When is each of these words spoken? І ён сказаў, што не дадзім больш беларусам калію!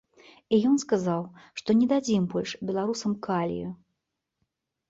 І 0.55 0.59
ён 0.69 0.79
сказаў, 0.83 1.21
што 1.61 1.69
не 1.81 1.87
дадзім 1.93 2.23
больш 2.33 2.55
беларусам 2.71 3.11
калію! 3.29 3.69